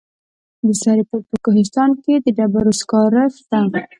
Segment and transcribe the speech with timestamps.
[0.65, 3.59] د سرپل په کوهستان کې د ډبرو سکاره شته.